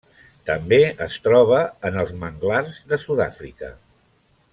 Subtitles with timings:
[0.49, 3.71] També es troba en els manglars de Sud-àfrica.